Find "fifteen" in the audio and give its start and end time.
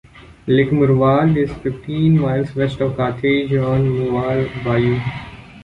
1.57-2.19